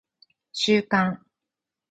[0.57, 1.21] 収監